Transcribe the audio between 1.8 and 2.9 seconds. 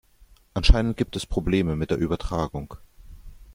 der Übertragung.